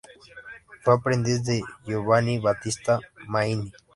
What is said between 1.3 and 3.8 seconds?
de Giovanni Battista Maini.